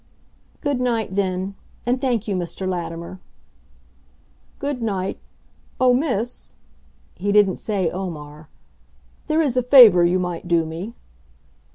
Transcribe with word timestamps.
"Good 0.61 0.81
night, 0.81 1.13
then, 1.13 1.53
and 1.85 2.01
thank 2.01 2.27
you, 2.27 2.35
Mr. 2.35 2.67
Latimer." 2.67 3.19
"Good 4.57 4.81
night.... 4.81 5.19
Oh, 5.79 5.93
Miss" 5.93 6.55
He 7.13 7.31
didn't 7.31 7.57
say 7.57 7.87
"Omar" 7.91 8.49
"there 9.27 9.43
is 9.43 9.55
a 9.55 9.61
favor 9.61 10.03
you 10.03 10.17
might 10.17 10.47
do 10.47 10.65
me." 10.65 10.95